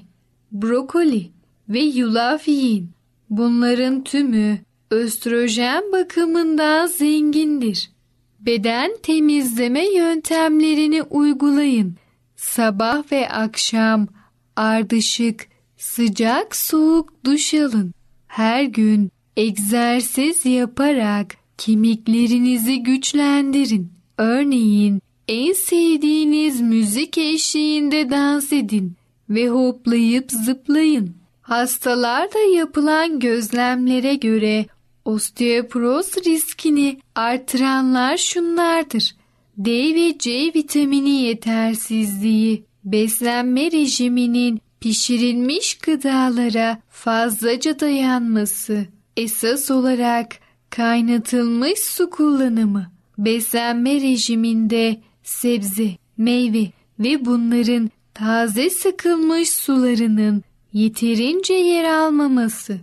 brokoli 0.52 1.32
ve 1.70 1.80
yulaf 1.80 2.48
yiyin. 2.48 2.90
Bunların 3.30 4.04
tümü 4.04 4.60
östrojen 4.92 5.92
bakımından 5.92 6.88
zengindir. 6.88 7.92
Beden 8.40 8.92
temizleme 9.04 9.94
yöntemlerini 9.94 11.04
uygulayın. 11.04 11.96
Sabah 12.36 13.12
ve 13.12 13.30
akşam 13.30 14.08
ardışık, 14.56 15.48
sıcak 15.78 16.56
soğuk 16.56 17.26
duş 17.26 17.54
alın. 17.54 17.94
Her 18.28 18.64
gün 18.64 19.12
egzersiz 19.38 20.46
yaparak 20.46 21.36
kemiklerinizi 21.58 22.84
güçlendirin. 22.84 23.92
Örneğin 24.18 25.02
en 25.28 25.54
sevdiğiniz 25.54 26.62
müzik 26.62 27.18
eşliğinde 27.18 28.10
dans 28.10 28.54
edin 28.54 28.96
ve 29.30 29.50
hoplayıp 29.50 30.32
zıplayın. 30.32 31.16
Hastalarda 31.42 32.40
yapılan 32.40 33.20
gözlemlere 33.20 34.16
göre 34.16 34.66
osteoporoz 35.06 36.18
riskini 36.26 37.00
artıranlar 37.16 38.18
şunlardır. 38.18 39.16
D 39.58 39.72
ve 39.96 40.18
C 40.18 40.32
vitamini 40.56 41.22
yetersizliği, 41.22 42.64
beslenme 42.84 43.72
rejiminin 43.72 44.62
pişirilmiş 44.80 45.78
gıdalara 45.78 46.82
fazlaca 46.90 47.80
dayanması, 47.80 48.86
esas 49.18 49.72
olarak 49.72 50.36
kaynatılmış 50.70 51.80
su 51.80 52.10
kullanımı, 52.10 52.92
beslenme 53.18 54.02
rejiminde 54.02 55.02
sebze, 55.24 55.90
meyve 56.18 56.72
ve 57.00 57.26
bunların 57.26 57.92
taze 58.14 58.70
sıkılmış 58.70 59.50
sularının 59.50 60.44
yeterince 60.74 61.54
yer 61.54 61.84
almaması, 61.84 62.80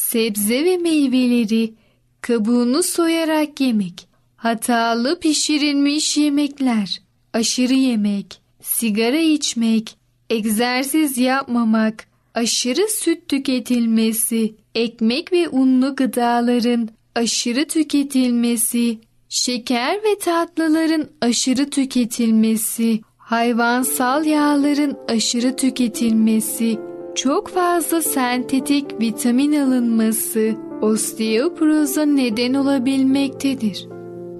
sebze 0.00 0.64
ve 0.64 0.76
meyveleri 0.76 1.74
kabuğunu 2.20 2.82
soyarak 2.82 3.60
yemek, 3.60 4.08
hatalı 4.36 5.20
pişirilmiş 5.20 6.16
yemekler, 6.16 7.02
aşırı 7.32 7.74
yemek, 7.74 8.40
sigara 8.62 9.18
içmek, 9.18 9.96
egzersiz 10.30 11.18
yapmamak, 11.18 12.06
aşırı 12.34 12.88
süt 12.90 13.28
tüketilmesi, 13.28 14.54
ekmek 14.74 15.32
ve 15.32 15.48
unlu 15.48 15.96
gıdaların 15.96 16.88
aşırı 17.14 17.64
tüketilmesi, 17.68 18.98
şeker 19.28 19.96
ve 19.96 20.18
tatlıların 20.18 21.08
aşırı 21.20 21.70
tüketilmesi, 21.70 23.00
hayvansal 23.18 24.26
yağların 24.26 24.98
aşırı 25.08 25.56
tüketilmesi, 25.56 26.89
çok 27.14 27.48
fazla 27.48 28.02
sentetik 28.02 29.00
vitamin 29.00 29.52
alınması 29.52 30.54
osteoporoza 30.82 32.04
neden 32.04 32.54
olabilmektedir. 32.54 33.88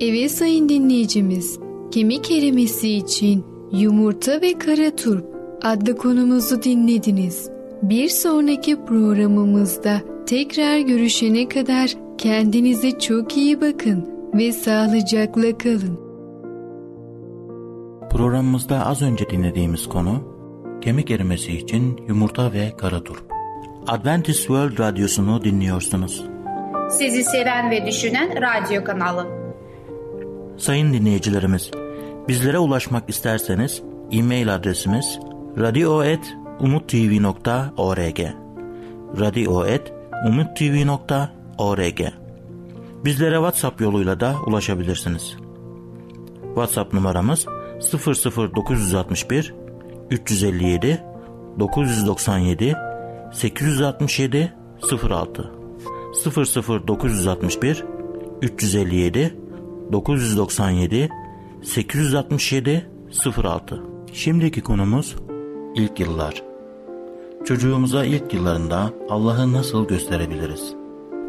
Evet 0.00 0.30
sayın 0.30 0.68
dinleyicimiz, 0.68 1.58
kemik 1.90 2.30
erimesi 2.30 2.90
için 2.90 3.44
yumurta 3.72 4.40
ve 4.40 4.58
kara 4.58 4.96
turp 4.96 5.24
adlı 5.62 5.96
konumuzu 5.96 6.62
dinlediniz. 6.62 7.50
Bir 7.82 8.08
sonraki 8.08 8.84
programımızda 8.84 10.00
tekrar 10.26 10.78
görüşene 10.78 11.48
kadar 11.48 11.94
kendinize 12.18 12.98
çok 12.98 13.36
iyi 13.36 13.60
bakın 13.60 14.08
ve 14.34 14.52
sağlıcakla 14.52 15.58
kalın. 15.58 16.00
Programımızda 18.10 18.86
az 18.86 19.02
önce 19.02 19.30
dinlediğimiz 19.30 19.86
konu 19.86 20.29
kemik 20.80 21.10
erimesi 21.10 21.52
için 21.52 22.00
yumurta 22.08 22.52
ve 22.52 22.76
kara 22.76 23.04
turp. 23.04 23.22
Adventist 23.86 24.38
World 24.38 24.78
Radyosu'nu 24.78 25.44
dinliyorsunuz. 25.44 26.24
Sizi 26.90 27.24
seven 27.24 27.70
ve 27.70 27.86
düşünen 27.86 28.42
radyo 28.42 28.84
kanalı. 28.84 29.26
Sayın 30.58 30.92
dinleyicilerimiz, 30.92 31.70
bizlere 32.28 32.58
ulaşmak 32.58 33.10
isterseniz 33.10 33.82
e-mail 34.12 34.54
adresimiz 34.54 35.18
radio.umutv.org 35.58 38.20
radio.umutv.org 39.20 42.00
Bizlere 43.04 43.34
WhatsApp 43.34 43.80
yoluyla 43.80 44.20
da 44.20 44.34
ulaşabilirsiniz. 44.46 45.36
WhatsApp 46.54 46.94
numaramız 46.94 47.46
00961 47.92 49.54
357 50.10 51.04
997 51.58 52.76
867 53.32 54.52
06 55.10 55.50
00961 56.88 57.84
357 58.42 59.36
997 59.92 61.08
867 61.62 62.90
06 63.36 63.82
Şimdiki 64.12 64.60
konumuz 64.60 65.16
ilk 65.74 66.00
yıllar. 66.00 66.42
Çocuğumuza 67.44 68.04
ilk 68.04 68.34
yıllarında 68.34 68.90
Allah'ı 69.08 69.52
nasıl 69.52 69.88
gösterebiliriz? 69.88 70.74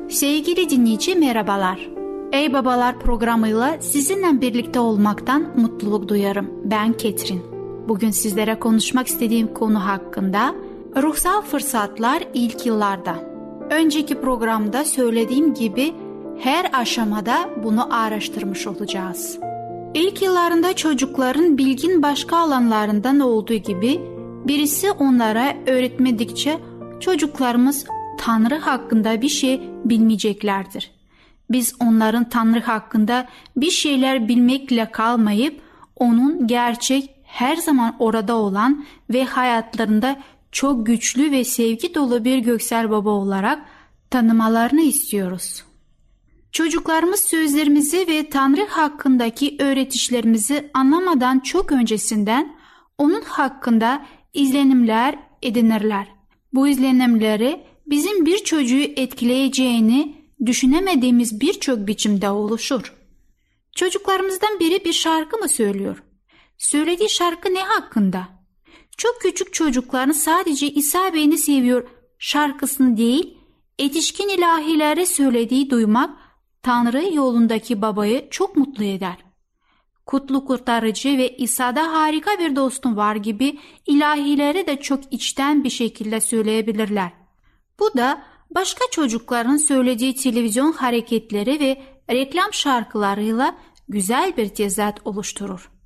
Sevgili 0.10 0.70
dinleyici 0.70 1.16
merhabalar. 1.16 1.90
Ey 2.32 2.54
Babalar 2.54 3.00
programıyla 3.00 3.82
sizinle 3.82 4.42
birlikte 4.42 4.80
olmaktan 4.80 5.48
mutluluk 5.58 6.08
duyarım. 6.10 6.50
Ben 6.66 6.94
Ketrin. 6.94 7.51
Bugün 7.88 8.12
sizlere 8.12 8.60
konuşmak 8.60 9.08
istediğim 9.08 9.54
konu 9.54 9.86
hakkında 9.86 10.56
ruhsal 10.96 11.42
fırsatlar 11.42 12.24
ilk 12.34 12.66
yıllarda. 12.66 13.16
Önceki 13.70 14.22
programda 14.22 14.86
söylediğim 14.86 15.54
gibi 15.54 15.94
her 16.40 16.70
aşamada 16.74 17.50
bunu 17.64 17.96
araştırmış 17.96 18.68
olacağız. 18.68 19.40
İlk 19.94 20.22
yıllarında 20.22 20.76
çocukların 20.76 21.58
bilgin 21.58 22.04
başka 22.04 22.38
alanlarından 22.38 23.20
olduğu 23.20 23.54
gibi 23.54 24.02
birisi 24.48 24.92
onlara 24.92 25.56
öğretmedikçe 25.68 26.60
çocuklarımız 27.00 27.86
Tanrı 28.18 28.56
hakkında 28.56 29.22
bir 29.22 29.30
şey 29.30 29.62
bilmeyeceklerdir. 29.86 30.92
Biz 31.52 31.76
onların 31.80 32.30
Tanrı 32.30 32.60
hakkında 32.60 33.28
bir 33.58 33.72
şeyler 33.72 34.28
bilmekle 34.28 34.92
kalmayıp 34.92 35.62
onun 35.96 36.48
gerçek 36.48 37.21
her 37.32 37.56
zaman 37.56 37.96
orada 38.00 38.36
olan 38.36 38.86
ve 39.10 39.24
hayatlarında 39.26 40.20
çok 40.52 40.86
güçlü 40.86 41.32
ve 41.32 41.44
sevgi 41.44 41.96
dolu 41.96 42.26
bir 42.26 42.38
göksel 42.38 42.90
baba 42.90 43.10
olarak 43.10 43.66
tanımalarını 44.10 44.82
istiyoruz. 44.82 45.64
Çocuklarımız 46.52 47.20
sözlerimizi 47.20 48.08
ve 48.08 48.30
Tanrı 48.30 48.66
hakkındaki 48.66 49.56
öğretişlerimizi 49.60 50.70
anlamadan 50.74 51.40
çok 51.40 51.72
öncesinden 51.72 52.56
onun 52.98 53.22
hakkında 53.22 54.06
izlenimler 54.34 55.20
edinirler. 55.42 56.08
Bu 56.54 56.68
izlenimleri 56.68 57.64
bizim 57.88 58.26
bir 58.26 58.38
çocuğu 58.38 58.84
etkileyeceğini 58.96 60.16
düşünemediğimiz 60.46 61.42
birçok 61.42 61.88
biçimde 61.88 62.30
oluşur. 62.30 62.94
Çocuklarımızdan 63.76 64.60
biri 64.60 64.86
bir 64.86 64.94
şarkı 64.94 65.38
mı 65.38 65.50
söylüyor? 65.50 66.04
Söylediği 66.62 67.10
şarkı 67.10 67.54
ne 67.54 67.64
hakkında? 67.64 68.28
Çok 68.98 69.22
küçük 69.22 69.54
çocukların 69.54 70.12
sadece 70.12 70.70
İsa 70.70 71.14
Bey'ini 71.14 71.38
seviyor 71.38 71.88
şarkısını 72.20 72.98
değil, 72.98 73.38
etişkin 73.80 74.30
ilahilere 74.30 75.06
söylediği 75.06 75.70
duymak 75.70 76.18
Tanrı 76.64 77.16
yolundaki 77.16 77.82
babayı 77.82 78.28
çok 78.30 78.58
mutlu 78.58 78.84
eder. 78.84 79.18
Kutlu 80.06 80.46
kurtarıcı 80.46 81.18
ve 81.18 81.38
İsa'da 81.38 81.94
harika 81.94 82.40
bir 82.40 82.56
dostum 82.56 82.98
var 82.98 83.16
gibi 83.16 83.60
ilahileri 83.86 84.68
de 84.68 84.82
çok 84.82 85.14
içten 85.14 85.64
bir 85.64 85.70
şekilde 85.70 86.22
söyleyebilirler. 86.22 87.12
Bu 87.80 87.98
da 87.98 88.24
başka 88.56 88.86
çocukların 88.92 89.58
söylediği 89.58 90.16
televizyon 90.16 90.72
hareketleri 90.72 91.60
ve 91.60 91.82
reklam 92.10 92.54
şarkılarıyla 92.54 93.58
güzel 93.88 94.38
bir 94.38 94.50
tezat 94.50 95.08
oluşturur. 95.08 95.81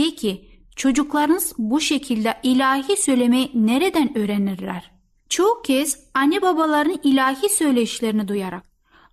Peki 0.00 0.48
çocuklarınız 0.76 1.52
bu 1.58 1.80
şekilde 1.80 2.34
ilahi 2.42 2.96
söylemeyi 2.96 3.50
nereden 3.54 4.18
öğrenirler? 4.18 4.90
Çoğu 5.28 5.62
kez 5.62 5.98
anne 6.14 6.42
babaların 6.42 7.00
ilahi 7.02 7.48
söyleşlerini 7.48 8.28
duyarak, 8.28 8.62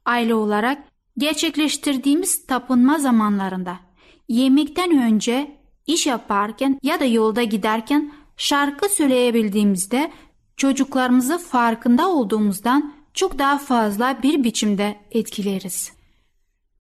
aile 0.06 0.36
olarak 0.36 0.84
gerçekleştirdiğimiz 1.17 2.45
tapınma 2.45 3.00
zamanlarında, 3.00 3.80
yemekten 4.28 4.97
önce, 4.97 5.58
iş 5.88 6.08
yaparken 6.08 6.80
ya 6.84 7.00
da 7.00 7.06
yolda 7.06 7.43
giderken 7.43 8.13
şarkı 8.38 8.89
söyleyebildiğimizde 8.89 10.12
çocuklarımızı 10.58 11.38
farkında 11.38 12.10
olduğumuzdan 12.10 12.93
çok 13.13 13.39
daha 13.39 13.58
fazla 13.58 14.23
bir 14.23 14.43
biçimde 14.43 14.95
etkileriz. 15.12 15.91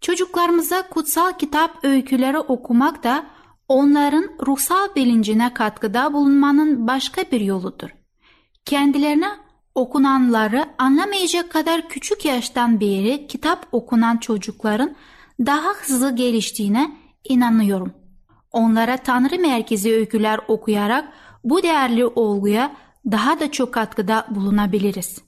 Çocuklarımıza 0.01 0.89
kutsal 0.89 1.37
kitap 1.37 1.83
öyküleri 1.83 2.39
okumak 2.39 3.03
da 3.03 3.36
onların 3.67 4.29
ruhsal 4.47 4.95
bilincine 4.95 5.53
katkıda 5.53 6.13
bulunmanın 6.13 6.87
başka 6.87 7.21
bir 7.31 7.41
yoludur. 7.41 7.89
Kendilerine 8.65 9.29
okunanları 9.75 10.65
anlamayacak 10.77 11.51
kadar 11.51 11.89
küçük 11.89 12.25
yaştan 12.25 12.79
beri 12.79 13.27
kitap 13.27 13.67
okunan 13.71 14.17
çocukların 14.17 14.95
daha 15.39 15.69
hızlı 15.69 16.15
geliştiğine 16.15 16.91
inanıyorum. 17.23 17.93
Onlara 18.51 18.97
Tanrı 18.97 19.39
merkezi 19.39 19.93
öyküler 19.93 20.39
okuyarak 20.47 21.13
bu 21.43 21.63
değerli 21.63 22.05
olguya 22.05 22.75
daha 23.11 23.39
da 23.39 23.51
çok 23.51 23.73
katkıda 23.73 24.27
bulunabiliriz. 24.29 25.21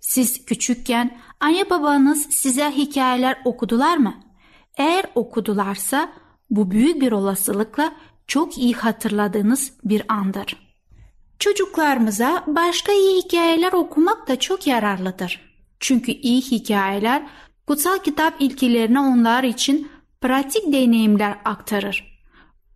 Siz 0.00 0.44
küçükken 0.44 1.18
anne 1.40 1.70
babanız 1.70 2.22
size 2.22 2.70
hikayeler 2.70 3.38
okudular 3.44 3.96
mı? 3.96 4.14
Eğer 4.76 5.04
okudularsa 5.14 6.12
bu 6.52 6.70
büyük 6.70 7.00
bir 7.00 7.12
olasılıkla 7.12 7.92
çok 8.26 8.58
iyi 8.58 8.74
hatırladığınız 8.74 9.72
bir 9.84 10.02
andır. 10.08 10.76
Çocuklarımıza 11.38 12.44
başka 12.46 12.92
iyi 12.92 13.22
hikayeler 13.22 13.72
okumak 13.72 14.28
da 14.28 14.38
çok 14.38 14.66
yararlıdır. 14.66 15.40
Çünkü 15.80 16.12
iyi 16.12 16.40
hikayeler 16.40 17.22
kutsal 17.66 17.98
kitap 17.98 18.34
ilkilerini 18.40 19.00
onlar 19.00 19.44
için 19.44 19.88
pratik 20.20 20.72
deneyimler 20.72 21.38
aktarır. 21.44 22.22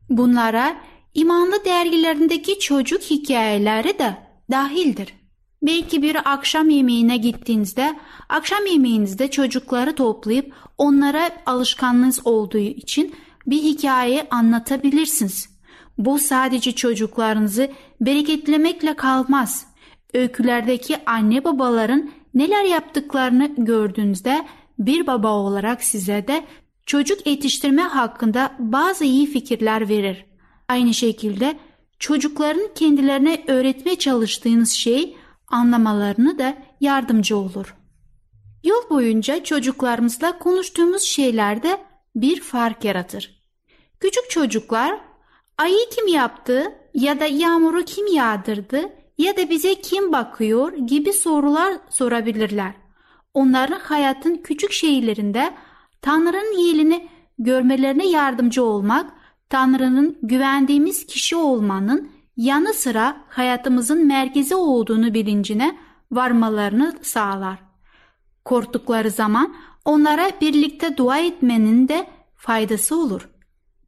Bunlara 0.08 0.76
imanlı 1.14 1.64
dergilerindeki 1.64 2.58
çocuk 2.58 3.02
hikayeleri 3.02 3.98
de 3.98 4.16
dahildir. 4.50 5.14
Belki 5.62 6.02
bir 6.02 6.32
akşam 6.32 6.70
yemeğine 6.70 7.16
gittiğinizde 7.16 7.98
akşam 8.28 8.66
yemeğinizde 8.66 9.30
çocukları 9.30 9.94
toplayıp 9.94 10.52
onlara 10.78 11.30
alışkanlığınız 11.46 12.26
olduğu 12.26 12.58
için 12.58 13.14
bir 13.46 13.62
hikaye 13.62 14.26
anlatabilirsiniz. 14.30 15.56
Bu 15.98 16.18
sadece 16.18 16.72
çocuklarınızı 16.72 17.70
bereketlemekle 18.00 18.96
kalmaz. 18.96 19.66
Öykülerdeki 20.14 20.96
anne 21.06 21.44
babaların 21.44 22.10
neler 22.34 22.64
yaptıklarını 22.64 23.54
gördüğünüzde 23.58 24.46
bir 24.78 25.06
baba 25.06 25.32
olarak 25.32 25.84
size 25.84 26.28
de 26.28 26.44
çocuk 26.86 27.26
yetiştirme 27.26 27.82
hakkında 27.82 28.52
bazı 28.58 29.04
iyi 29.04 29.26
fikirler 29.26 29.88
verir. 29.88 30.24
Aynı 30.68 30.94
şekilde 30.94 31.58
çocukların 31.98 32.74
kendilerine 32.74 33.44
öğretmeye 33.46 33.96
çalıştığınız 33.96 34.70
şey 34.70 35.16
anlamalarını 35.48 36.38
da 36.38 36.56
yardımcı 36.80 37.36
olur. 37.36 37.76
Yol 38.64 38.90
boyunca 38.90 39.44
çocuklarımızla 39.44 40.38
konuştuğumuz 40.38 41.02
şeylerde 41.02 41.78
bir 42.16 42.40
fark 42.40 42.84
yaratır. 42.84 43.35
Küçük 44.00 44.30
çocuklar 44.30 45.00
ayı 45.58 45.78
kim 45.96 46.08
yaptı 46.08 46.72
ya 46.94 47.20
da 47.20 47.26
yağmuru 47.26 47.84
kim 47.84 48.06
yağdırdı 48.06 48.92
ya 49.18 49.36
da 49.36 49.50
bize 49.50 49.74
kim 49.74 50.12
bakıyor 50.12 50.72
gibi 50.72 51.12
sorular 51.12 51.74
sorabilirler. 51.88 52.72
Onların 53.34 53.78
hayatın 53.78 54.36
küçük 54.36 54.72
şeylerinde 54.72 55.54
Tanrı'nın 56.02 56.58
iyiliğini 56.58 57.08
görmelerine 57.38 58.06
yardımcı 58.08 58.64
olmak, 58.64 59.12
Tanrı'nın 59.50 60.18
güvendiğimiz 60.22 61.06
kişi 61.06 61.36
olmanın 61.36 62.10
yanı 62.36 62.74
sıra 62.74 63.16
hayatımızın 63.28 64.06
merkezi 64.06 64.54
olduğunu 64.54 65.14
bilincine 65.14 65.78
varmalarını 66.12 66.96
sağlar. 67.02 67.58
Korktukları 68.44 69.10
zaman 69.10 69.54
onlara 69.84 70.30
birlikte 70.40 70.96
dua 70.96 71.18
etmenin 71.18 71.88
de 71.88 72.06
faydası 72.36 72.96
olur. 72.96 73.28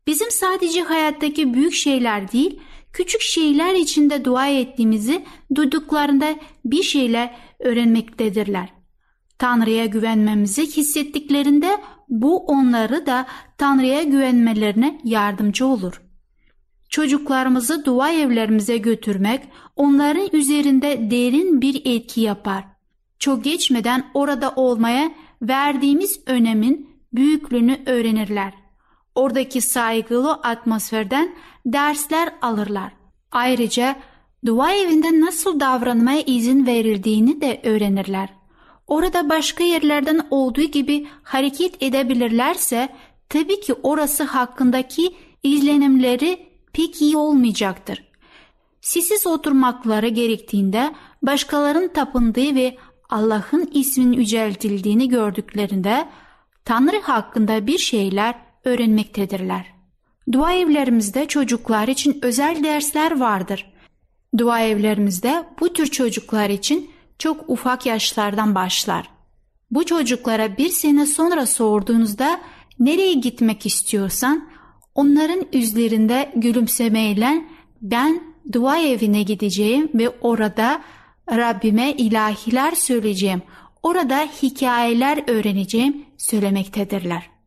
Bizim 0.09 0.31
sadece 0.31 0.83
hayattaki 0.83 1.55
büyük 1.55 1.73
şeyler 1.73 2.33
değil, 2.33 2.61
küçük 2.93 3.21
şeyler 3.21 3.75
içinde 3.75 4.25
dua 4.25 4.49
ettiğimizi 4.49 5.25
duyduklarında 5.55 6.35
bir 6.65 6.83
şeyler 6.83 7.37
öğrenmektedirler. 7.59 8.69
Tanrı'ya 9.39 9.87
güvenmemizi 9.87 10.67
hissettiklerinde 10.67 11.81
bu 12.09 12.39
onları 12.39 13.07
da 13.07 13.27
Tanrı'ya 13.59 14.03
güvenmelerine 14.03 15.01
yardımcı 15.05 15.67
olur. 15.67 16.03
Çocuklarımızı 16.89 17.85
dua 17.85 18.13
evlerimize 18.13 18.77
götürmek 18.77 19.43
onların 19.77 20.29
üzerinde 20.33 21.11
derin 21.11 21.61
bir 21.61 21.83
etki 21.85 22.21
yapar. 22.21 22.65
Çok 23.19 23.45
geçmeden 23.45 24.11
orada 24.15 24.53
olmaya 24.57 25.13
verdiğimiz 25.43 26.21
önemin 26.27 26.91
büyüklüğünü 27.13 27.79
öğrenirler. 27.87 28.68
Oradaki 29.15 29.61
saygılı 29.61 30.33
atmosferden 30.33 31.35
dersler 31.67 32.35
alırlar. 32.43 32.93
Ayrıca 33.33 33.97
dua 34.47 34.73
evinde 34.73 35.21
nasıl 35.21 35.61
davranmaya 35.61 36.23
izin 36.27 36.67
verildiğini 36.67 37.41
de 37.41 37.61
öğrenirler. 37.65 38.29
Orada 38.87 39.29
başka 39.29 39.65
yerlerden 39.65 40.27
olduğu 40.31 40.63
gibi 40.63 41.07
hareket 41.23 41.83
edebilirlerse 41.83 42.89
tabii 43.29 43.61
ki 43.61 43.75
orası 43.83 44.25
hakkındaki 44.25 45.17
izlenimleri 45.43 46.47
pek 46.73 47.03
iyi 47.03 47.17
olmayacaktır. 47.17 48.09
Sessiz 48.81 49.27
oturmakları 49.27 50.09
gerektiğinde 50.09 50.95
başkalarının 51.23 51.89
tapındığı 51.89 52.55
ve 52.55 52.77
Allah'ın 53.11 53.71
isminin 53.73 54.13
yüceltildiğini 54.13 55.09
gördüklerinde 55.09 56.09
Tanrı 56.65 57.01
hakkında 57.01 57.67
bir 57.67 57.79
şeyler 57.79 58.35
öğrenmektedirler. 58.69 59.67
Dua 60.33 60.53
evlerimizde 60.53 61.27
çocuklar 61.27 61.89
için 61.89 62.19
özel 62.23 62.65
dersler 62.65 63.21
vardır. 63.21 63.73
Dua 64.39 64.61
evlerimizde 64.61 65.45
bu 65.61 65.73
tür 65.73 65.87
çocuklar 65.87 66.51
için 66.51 66.91
çok 67.19 67.51
ufak 67.51 67.87
yaşlardan 67.87 68.55
başlar. 68.55 69.11
Bu 69.71 69.87
çocuklara 69.87 70.57
bir 70.57 70.69
sene 70.69 71.07
sonra 71.07 71.47
sorduğunuzda 71.47 72.41
nereye 72.79 73.15
gitmek 73.15 73.67
istiyorsan 73.67 74.49
onların 74.95 75.47
yüzlerinde 75.53 76.33
gülümsemeyle 76.37 77.45
ben 77.83 78.23
dua 78.53 78.79
evine 78.79 79.23
gideceğim 79.23 79.91
ve 79.95 80.11
orada 80.21 80.83
Rabbime 81.31 81.93
ilahiler 81.93 82.73
söyleyeceğim. 82.73 83.43
Orada 83.83 84.29
hikayeler 84.43 85.25
öğreneceğim 85.27 86.05
söylemektedirler. 86.19 87.38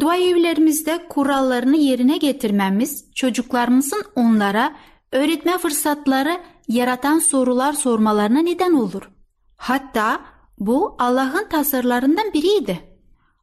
Dua 0.00 0.16
evlerimizde 0.16 1.06
kurallarını 1.08 1.76
yerine 1.76 2.16
getirmemiz 2.16 3.04
çocuklarımızın 3.14 4.04
onlara 4.14 4.76
öğretme 5.12 5.58
fırsatları 5.58 6.40
yaratan 6.68 7.18
sorular 7.18 7.72
sormalarına 7.72 8.40
neden 8.40 8.72
olur. 8.72 9.10
Hatta 9.56 10.20
bu 10.58 10.96
Allah'ın 10.98 11.48
tasarlarından 11.48 12.32
biriydi. 12.32 12.80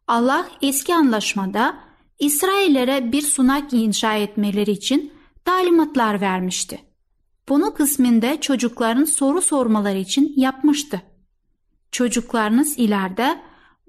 Allah 0.07 0.47
eski 0.61 0.95
anlaşmada 0.95 1.77
İsraillere 2.19 3.11
bir 3.11 3.21
sunak 3.21 3.73
inşa 3.73 4.15
etmeleri 4.15 4.71
için 4.71 5.13
talimatlar 5.45 6.21
vermişti. 6.21 6.79
Bunu 7.49 7.73
kısminde 7.73 8.41
çocukların 8.41 9.05
soru 9.05 9.41
sormaları 9.41 9.97
için 9.97 10.33
yapmıştı. 10.35 11.01
Çocuklarınız 11.91 12.79
ileride 12.79 13.41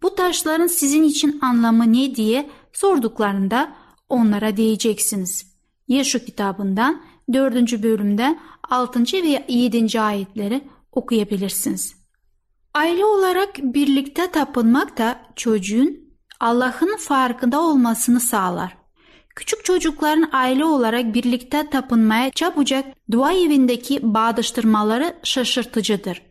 bu 0.06 0.14
taşların 0.14 0.66
sizin 0.66 1.02
için 1.02 1.38
anlamı 1.42 1.92
ne 1.92 2.14
diye 2.14 2.50
sorduklarında 2.72 3.72
onlara 4.08 4.56
diyeceksiniz. 4.56 5.46
Yaşu 5.88 6.24
kitabından 6.24 7.02
4. 7.32 7.82
bölümden 7.82 8.38
6. 8.70 9.02
ve 9.02 9.44
7. 9.48 10.00
ayetleri 10.00 10.64
okuyabilirsiniz. 10.92 11.96
Aile 12.74 13.04
olarak 13.04 13.58
birlikte 13.58 14.30
tapınmak 14.30 14.98
da 14.98 15.20
çocuğun 15.36 15.98
Allah'ın 16.40 16.96
farkında 16.96 17.60
olmasını 17.60 18.20
sağlar. 18.20 18.76
Küçük 19.36 19.64
çocukların 19.64 20.28
aile 20.32 20.64
olarak 20.64 21.14
birlikte 21.14 21.70
tapınmaya 21.70 22.30
çabucak 22.30 22.84
dua 23.10 23.32
evindeki 23.32 24.00
bağdaştırmaları 24.02 25.16
şaşırtıcıdır. 25.22 26.22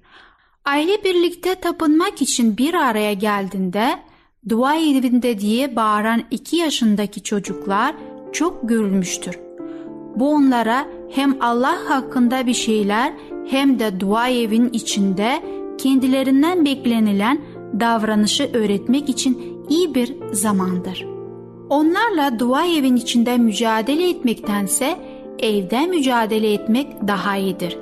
Aile 0.66 1.04
birlikte 1.04 1.56
tapınmak 1.56 2.22
için 2.22 2.58
bir 2.58 2.74
araya 2.74 3.14
geldiğinde 3.14 4.00
dua 4.50 4.76
evinde 4.76 5.40
diye 5.40 5.76
bağıran 5.76 6.22
iki 6.32 6.56
yaşındaki 6.56 7.24
çocuklar 7.24 7.96
çok 8.34 8.70
görülmüştür. 8.70 9.40
Bu 10.16 10.30
onlara 10.30 10.86
hem 11.12 11.38
Allah 11.42 11.78
hakkında 11.88 12.46
bir 12.48 12.54
şeyler 12.54 13.14
hem 13.50 13.80
de 13.80 14.00
dua 14.00 14.30
evin 14.30 14.70
içinde 14.70 15.44
kendilerinden 15.78 16.66
beklenilen 16.66 17.42
davranışı 17.80 18.50
öğretmek 18.54 19.10
için 19.10 19.64
iyi 19.70 19.96
bir 19.96 20.16
zamandır. 20.32 21.06
Onlarla 21.70 22.40
dua 22.40 22.66
evin 22.66 22.96
içinde 22.96 23.38
mücadele 23.38 24.10
etmektense 24.10 24.98
evde 25.40 25.88
mücadele 25.88 26.54
etmek 26.54 27.08
daha 27.08 27.38
iyidir. 27.38 27.78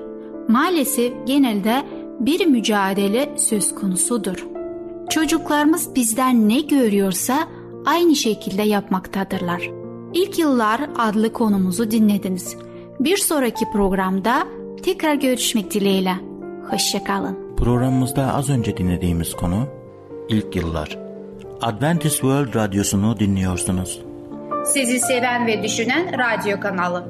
Maalesef 0.48 1.14
genelde 1.26 1.84
bir 2.20 2.46
mücadele 2.46 3.38
söz 3.38 3.76
konusudur. 3.76 4.48
Çocuklarımız 5.10 5.96
bizden 5.96 6.50
ne 6.50 6.62
görüyorsa 6.62 7.48
aynı 7.86 8.16
şekilde 8.16 8.62
yapmaktadırlar. 8.62 9.70
İlk 10.14 10.40
Yıllar 10.40 10.82
adlı 10.98 11.34
konumuzu 11.34 11.92
dinlediniz. 11.92 12.58
Bir 13.00 13.18
sonraki 13.18 13.66
programda 13.74 14.48
tekrar 14.84 15.14
görüşmek 15.14 15.74
dileğiyle. 15.74 16.16
Hoşçakalın. 16.70 17.56
Programımızda 17.58 18.34
az 18.34 18.50
önce 18.50 18.78
dinlediğimiz 18.78 19.34
konu 19.36 19.68
ilk 20.30 20.56
yıllar. 20.56 20.98
Adventist 21.62 22.16
World 22.16 22.56
Radyosu'nu 22.56 23.20
dinliyorsunuz. 23.20 24.02
Sizi 24.66 25.00
seven 25.00 25.48
ve 25.48 25.64
düşünen 25.64 26.14
radyo 26.20 26.60
kanalı. 26.60 27.06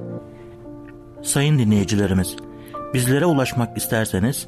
Sayın 1.22 1.60
dinleyicilerimiz, 1.60 2.36
bizlere 2.94 3.26
ulaşmak 3.26 3.78
isterseniz 3.78 4.48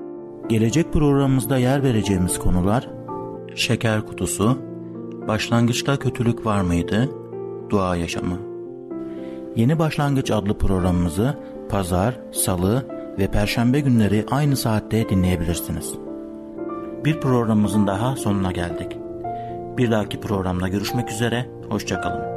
Gelecek 0.51 0.93
programımızda 0.93 1.57
yer 1.57 1.83
vereceğimiz 1.83 2.39
konular 2.39 2.89
Şeker 3.55 4.05
kutusu 4.05 4.57
Başlangıçta 5.27 5.99
kötülük 5.99 6.45
var 6.45 6.61
mıydı? 6.61 7.09
Dua 7.69 7.95
yaşamı 7.95 8.37
Yeni 9.55 9.79
Başlangıç 9.79 10.31
adlı 10.31 10.57
programımızı 10.57 11.37
pazar, 11.69 12.19
salı 12.31 12.85
ve 13.19 13.27
perşembe 13.27 13.79
günleri 13.79 14.25
aynı 14.31 14.57
saatte 14.57 15.09
dinleyebilirsiniz. 15.09 15.93
Bir 17.05 17.19
programımızın 17.19 17.87
daha 17.87 18.15
sonuna 18.15 18.51
geldik. 18.51 18.97
Bir 19.77 19.91
dahaki 19.91 20.19
programda 20.19 20.67
görüşmek 20.67 21.11
üzere, 21.11 21.49
hoşçakalın. 21.69 22.30